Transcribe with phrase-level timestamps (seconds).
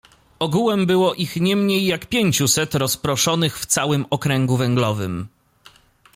[0.39, 5.27] "Ogółem było ich nie mniej, jak pięciuset, rozproszonych w całym okręgu węglowym."